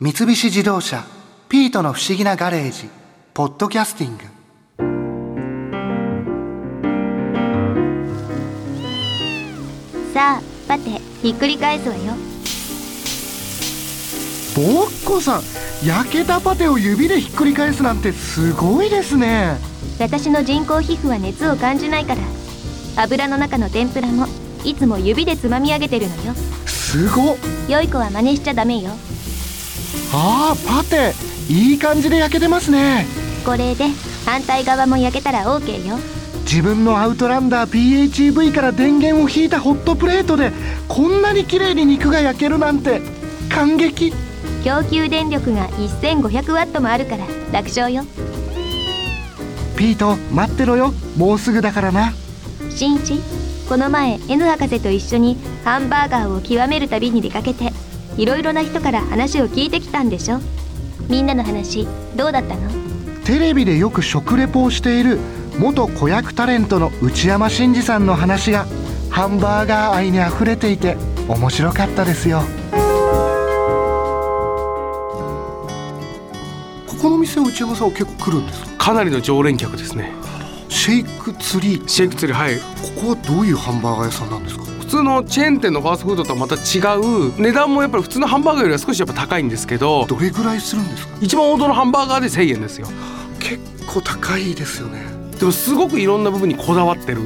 [0.00, 1.04] 三菱自動車
[1.48, 2.88] 「ピートの不思議なガレージ」
[3.32, 4.24] 「ポッドキャスティング」
[10.12, 12.16] さあパテひっくり返すわよ。
[14.56, 15.42] ボッコさん
[15.86, 19.58] 焼けたパテを指でひっくり返すなんてすごいですね。
[20.00, 22.22] 私の人工皮膚は熱を感じないから。
[23.04, 24.26] 油の中の天ぷらも
[24.64, 26.34] いつも指でつまみ上げてるのよ。
[26.66, 27.36] すごっ。
[27.68, 28.90] 良い子は真似しちゃダメよ
[30.12, 31.12] あーパテ
[31.48, 33.06] いい感じで焼けてますね。
[33.44, 33.86] これで
[34.24, 35.98] 反対側も焼けたら OK よ。
[36.44, 40.52] 自分のアウトランダー PHEV から電源を引いたホットプレートで
[40.88, 43.00] こんなに綺麗に肉が焼けるなんて
[43.48, 44.12] 感激。
[44.64, 48.04] 供給電力が1500ワットもあるから楽勝よ。
[49.76, 50.94] ピート待ってろよ。
[51.16, 52.12] もうすぐだからな。
[52.70, 53.20] 新一
[53.68, 57.72] この前 N 博士と一緒にハンバーガーを極める旅に出かけて
[58.16, 60.40] いろいろな人から話を聞いてきたんでしょ？
[61.08, 61.86] みんなの話
[62.16, 62.70] どうだったの？
[63.24, 65.18] テレビでよく食レポをしている
[65.58, 68.66] 元子役タレントの内山信二さんの話が
[69.10, 70.96] ハンバーガー愛にあふれていて
[71.28, 72.42] 面白かったですよ。
[76.86, 78.70] ここの店は内山さんは結構来るんですか？
[78.76, 80.12] かなりの常連客ですね。
[80.68, 81.88] シェイクツリー。
[81.88, 82.58] シェイクツリーはい。
[82.58, 82.62] こ
[83.00, 84.64] こはどういうハンバーガー屋さんなんですか？
[84.64, 91.16] 普通のチェーン店のファーストフードとはまた違う値段もやっぱり普通のハンバーガーよりは少しやっぱ高いんですけどどれぐらいするんですか？
[91.20, 92.86] 一番王道のハンバーガーで1000円ですよ。
[93.40, 93.58] 結
[93.92, 95.02] 構高いですよね。
[95.38, 97.22] でもすごくいろんな部分にこだわってる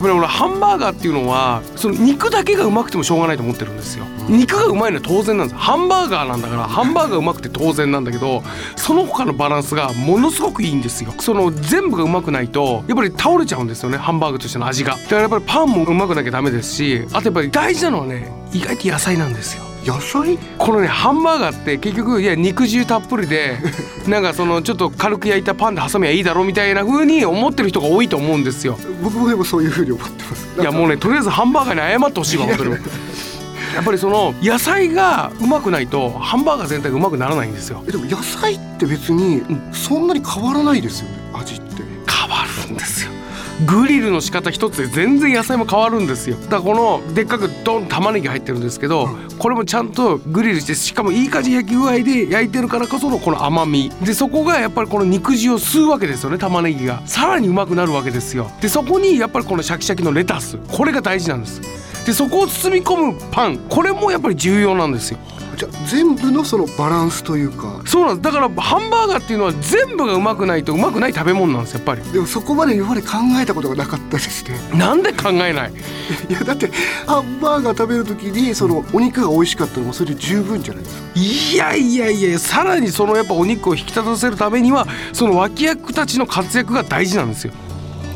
[0.00, 4.04] ぱり俺ハンバーガーっていうのはその肉だけがうまくてもしょうがないと思ってるんですよ。
[4.28, 5.60] 肉がうまいのは当然なんです。
[5.60, 8.42] ハンバーガーなんだからハンバーガーうまくて当然なんだけど
[8.76, 11.12] その他のバランスがものすごくいいんですよ。
[11.20, 14.96] その全部がうまくないとやっぱり倒れちゃうんですよねハンバーグとしての味が。
[14.96, 20.38] だからやっぱりパンもうまくなきゃダメですしあとやっぱり大事なのはね意外と野菜なんですよ野菜？
[20.58, 23.56] このねハンバーガーって結局いや肉汁たっぷりで
[24.08, 28.78] なんかそのちょっと軽く焼いたパンで挟みゃいいだろうみたいな風に思ってる人が多いと思うんですよ。
[29.02, 30.48] 僕もでもそういうふうに思ってます。
[30.60, 32.70] いやもうねとりあえずハンバーガーに謝ってほしいわ本当に。
[33.74, 37.84] やっぱりその野菜がうまくないとハンバーガー全体がうまくならないんですよ。
[37.86, 41.65] えでも野菜って別にそんなに変わらないですよね味って
[43.64, 46.36] グリルの仕方一つで全然野菜も変わるんですよ。
[46.36, 49.08] だからこのでっかくドン玉ねぎ入ってるんですけど、
[49.38, 53.90] これもちゃんとグリルしてしかもいい感じ焼き具合で焼いてるからこそのこの甘み。
[54.02, 57.00] でそこがやっぱりこの肉汁を吸うわけですよね玉ねぎが。
[57.06, 58.50] さらにうまくなるわけですよ。
[58.60, 60.58] でそこにやっぱりこのシャキシャキのレタス。
[60.68, 61.62] これが大事なんです。
[62.04, 63.58] でそこを包み込むパン。
[63.70, 65.18] これもやっぱり重要なんですよ
[65.56, 67.80] じゃあ全部のそのバランスというか。
[67.86, 68.22] そうなんです。
[68.22, 72.02] だからハンバーガーっていうのは全部がうまくないとうまくない食べ物なんですやっぱり。
[72.12, 73.08] でもそこまで今まで考
[73.40, 74.58] えたことがなかったですね。
[74.74, 75.72] なんで考えない？
[76.28, 76.70] いやだって
[77.06, 81.02] ハンバーガー食べる時にそのお肉が美味しかったのもそれで十分じゃないですか。
[81.14, 87.52] いやいやいやさらにそのやっぱお肉を引き立たせるためにはその脇役たちの活躍が大事なんですよ。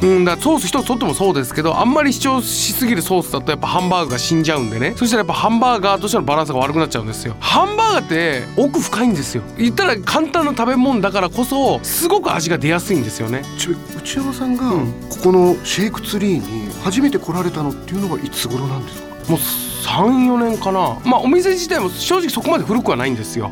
[0.02, 4.94] うん、だソース一つとってもそうですけどあんまり主張しすぎるソースだとやっぱハンバーグが死んじゃうんでね。
[4.96, 7.36] そしたらやっぱハンバーガーとしてのバランスが悪くなっちゃうんですよ。
[7.40, 9.42] ハンバーガーって奥深いんですよ。
[9.58, 13.42] 言ったら簡単な食べ物だからこそすごく味が出やすいんですよね。
[13.58, 19.08] ちょ内山さんがうんここのシェイクツリーに初めて来られたのっていうのがいつ頃なんですか？
[19.28, 20.98] もう34年かな。
[21.04, 23.50] まあお店自体も正直そこまで古くはないんですよ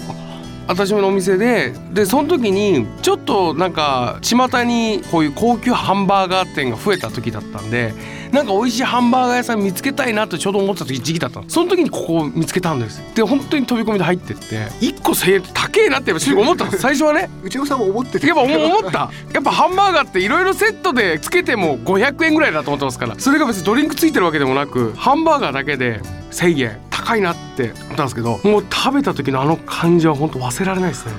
[0.68, 7.94] 私のお店ででその時にちょっとなんか巷にこういう高級ハンバーガー店が増えた時だったんで
[8.32, 11.48] なんか美味しいハンバーガー屋さん見つけたいなってちょうど思ってた時時期だったの。
[11.48, 13.02] その時にここを見つけたんです。
[13.14, 14.44] で本当に飛び込みで入ってって。
[14.80, 16.72] 1個1,000円って高えなってやっぱ思ったの。
[16.78, 17.30] 最初はね。
[17.42, 19.10] 内山さんも思っててやっぱ思思った。
[19.32, 23.14] やっぱハンバーガーっていろいろセットでつけても500円ぐらいだと思ってますから。
[23.18, 26.00] それが別にドリンクついてるわけでもなくハンバーガーだけで
[26.30, 31.12] 1,000円高いなって思ったんですけどもう食べた時のあの感じは本当忘れられないですね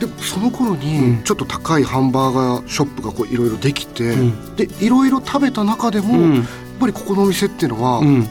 [0.00, 1.22] でもその頃うにん。
[1.22, 4.56] ちょっと高いハンバーガーショップがこういろいろできて、うん。
[4.56, 6.34] でいろいろ食べた中でも、うん。
[6.36, 6.44] やっ
[6.80, 8.22] ぱりここのお店っていうのはうん。
[8.22, 8.26] 違っ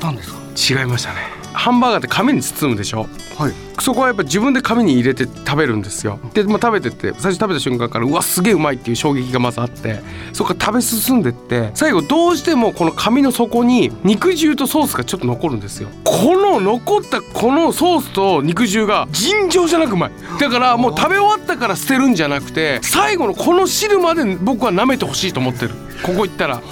[0.00, 3.06] たんですか、違いましたねハンバーガーって紙に包むでしょ？
[3.38, 3.52] はい。
[3.80, 6.20] そこはやっぱ自分で紙に入れて食べるんですよ。
[6.32, 10.00] で、まあ、食べてって最初食べた瞬間からうわすげえうまいっていう衝撃がまずあって
[10.32, 15.88] そこから食べ進んでって最後どうしてもこの紙の底に肉汁とソースがちょっと残るんですよ。
[16.04, 20.12] この残ったこのソースと肉汁が尋常じゃなくうまい。
[20.38, 25.74] だからもう食べ終わったから捨てるんじゃなくて最後のこの汁まで僕は舐めてほしいと思ってる。
[26.04, 26.62] ここ行ったら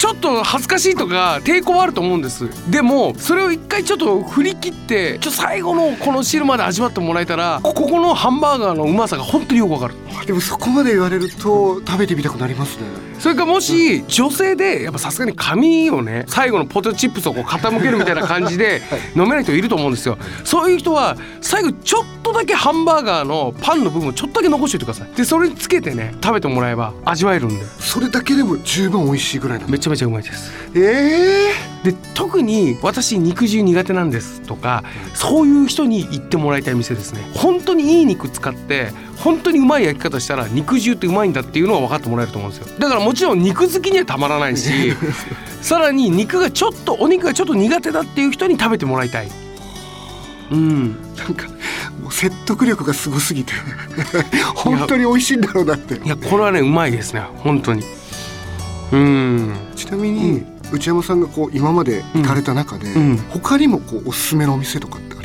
[0.00, 2.48] ちょっと恥ずかしいとか抵抗はあると思うんです。
[2.70, 9.94] でもそれを一回ちょっと振り切ってちょ最後のこの汁まで味わってもらえたらここのハンバーガーのうまさが本当によくわかる。
[10.24, 13.09] でもそこまで言われると食べてみたくなりますね。
[13.20, 18.80] それかもし女性でやっぱさすがに髪をね最後のポテトチップスをこう傾けるみたいな感じで
[19.14, 20.16] 飲めない人いると思うんですよ。
[20.42, 25.14] そういう人は最後ちょっとだけハンバーガーのパンの部分をちょっとだけ残しておいてください。
[25.14, 27.64] でそれにつけてね食べてもらえば味わえるんで。
[27.78, 30.50] それだけでも十分美味しいぐらいなのめちゃめちゃうまいです。
[30.74, 31.50] え
[31.84, 34.84] で特に私肉汁苦手なんですとか
[35.14, 37.20] そういう人に行ってもらいたい店ですね。
[37.34, 42.78] 本当にいい肉使って本当にうまい焼き方したら肉汁ってうまいんだっていうのが分かってもらえると思うんですよ。
[42.78, 44.70] だからもちろん肉好きにはたまらないし
[45.62, 49.28] さらに肉がちょっとお肉がちょっと苦手だっていう人に食べてもらいたい。
[50.52, 50.96] うん。
[51.16, 51.48] ー、なんか
[52.00, 53.52] もう説得力がすごすぎて。
[54.54, 55.94] 本当に美味しいんだろうなって。
[55.94, 57.82] いやこれはねうまいですね本当に。
[58.92, 59.54] うん。
[59.74, 63.16] ちなみに、内山さんがこう今まで行かれた中で、うん。
[63.30, 65.16] 他にもこうおすすめのお店とかって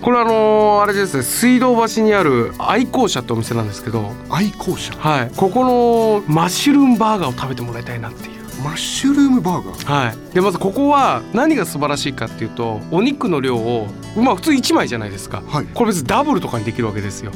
[0.00, 4.92] これあのーあれですね水道橋にある愛好者ってお店なんですけど愛好者？
[4.98, 5.30] はい。
[5.36, 8.36] ここのマッシュルームバーガーを食べてもらいたいなっていう。
[8.64, 10.06] マッシュルームバーガー？
[10.06, 15.42] はい、でまずここは何が素晴らしいかっていうとお肉の量をまあ普通1枚じゃないですか。
[15.46, 15.66] はい。
[15.66, 17.32] これ別にダブルとかにできるわけですよ。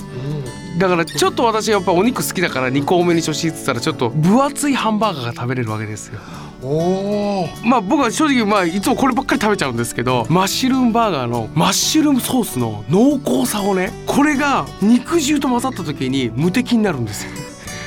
[0.79, 6.21] だからちょっと私やっぱお肉好きだから2個多めに初心って言ったらちょっと分厚いハンバーガーが食べれるわけですよ
[6.62, 17.33] おおまあ僕は正直まあいつもこればっかり食べちゃうんですけどマッシュルームバーガーのマッシュルームソースの濃厚さをねこれが肉汁と混ざった時に無敵になるんですよ。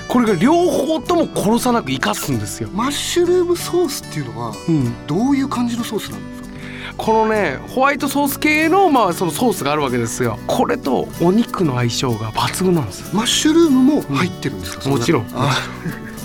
[0.07, 6.49] これが両方とも殺さなく生かすんですよ、マッシュルームソースっていうのはうん、どういう感じのソースなんですか？
[6.97, 10.37] このねホワイトソース系のまあそのソースがあるわけですよ。
[10.45, 13.07] これとお肉の相性が抜群なんですよ。
[13.13, 15.27] マッシュルームも入ってるんですか、その中もちろん。
[15.33, 15.55] あ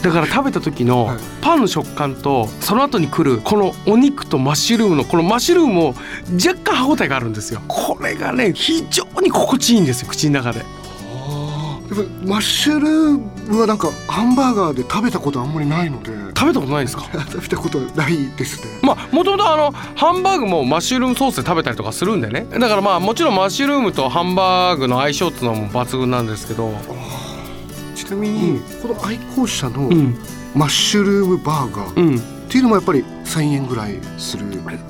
[0.03, 1.19] だから食べた時のはい。
[1.41, 5.95] パンの食感とその後に来るこのお肉とマッシュルームのこのマッシュルームも
[6.35, 7.61] 若干歯ごたえがあるんですよ。
[7.69, 10.65] これがね非常に心地いいんですよ口の中で。
[12.27, 16.11] マッシュルームはなんかハンバーガーで食べたことあんまりないので。
[16.39, 17.05] 食べたことないですか？
[17.31, 18.69] 食べたことないですね。
[18.83, 22.47] まあもともとあのハンバーグもマッシュルームソースで食べたりとかするんでね。
[22.59, 26.73] だからまあもちろんマッシュルームとハンバーグの相性っていうのも抜群なんですけど
[28.09, 30.19] ちなみに、この愛好者のうん。
[30.55, 32.17] マッシュルームバーガーうん。
[32.17, 32.21] っ
[32.51, 34.47] ていうのもやっぱり1000円ぐらいする。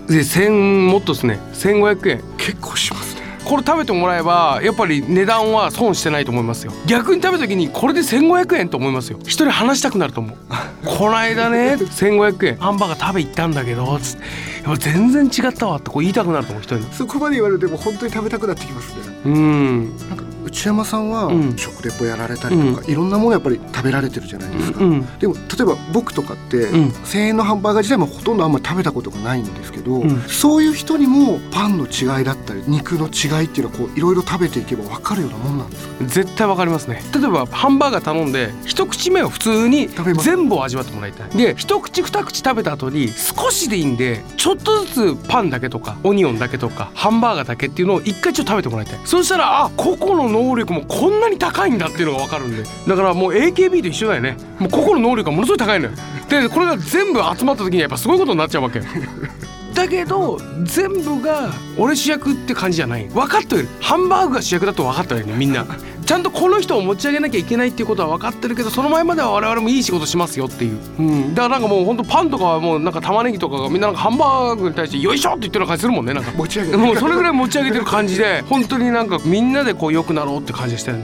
[0.07, 1.41] で千もっとですね。
[1.53, 2.23] 1500円。
[2.37, 3.23] 結構しますね。
[3.45, 6.73] これ食べてもらえばやっぱり値段は損してないと思いますよ。
[6.87, 9.19] 逆に食べた時にこれで1500円と思いますよ。
[9.23, 10.37] 一人話したくなると思う。
[10.87, 12.57] この間ね1500円。
[12.59, 14.23] ハンバーガー食べ行ったんだけどつって。
[14.71, 16.87] や全然違ったわってこう言いたくなると思う一人。
[16.87, 19.01] にそこまで言われても本当に食べたくなってきますね。
[19.25, 19.99] うん。
[20.09, 21.57] なんか内山さんはうん。
[21.57, 26.89] 食レポやられたりとか、いろんなものやっぱり食べられてるじゃないですか、うんでも例えば僕とかって、ん。
[26.91, 30.21] 1000円のハンバーガー自体もほとんどあんまり食べたことがないんですけど、うん。
[30.23, 36.05] そういう人にもパンの違いだったり肉の違いっていうのはこういろいろ食べていけば分かるようなもんなんですか？
[36.05, 37.03] 絶対わかりますね。
[37.15, 39.89] 例えばハンバーガー頼んで一口目を普通に
[40.23, 41.31] 全部を味わってもらいたい。
[41.31, 48.99] で一口二口食べた後に少しでいいんでちょっとずつパンだけとかオニオンだけとかハンバーガーだけっていうのを一回ちょっと食べてもらいたい。
[49.05, 52.65] そしたらあ個々の能力もこんなに高いんだっていうのが分かるんで。
[52.87, 54.37] だからもう AKB と一緒だよね。
[54.59, 55.93] もう個々の能力がものすごい高いのよ。
[56.29, 58.81] でこれが全部集まった時にやっぱすごいことになっちゃうわけ。
[59.75, 63.09] だけど全部が俺主役って感じじゃない。
[63.09, 63.69] 分かってる。
[63.81, 65.67] ハンバーグが主役だと分かったよねみんな。
[66.09, 80.99] ちゃんとこの人を持ち上げなきゃいけないっていうことは分かってるけどその前までは我々もいい仕事しますよっていう、うん、だからなんかもうほんとパンとかはもうなんか玉ねぎとかがみんななんかハンバーグに対してよいしょって言ってる感じするもんねなんか持ち上げてもうそれぐらい持ち上げてる感じで本当になんかみんなでこう良くなろうって感じがしてる。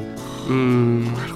[0.48, 1.33] うん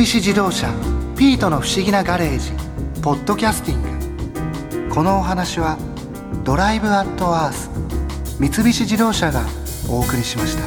[0.00, 0.72] 菱自動車
[1.14, 2.52] 「ピートの不思議なガレージ」
[3.02, 3.82] ポッドキャスティン
[4.88, 5.76] グこのお話は
[6.42, 7.68] 「ドライブ・アット・アース」
[8.40, 9.42] 三菱自動車が
[9.90, 10.62] お送りしました。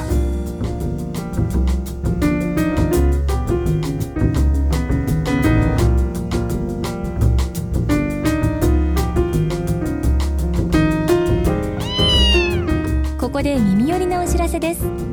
[13.19, 15.12] ここで耳寄りなお知らせです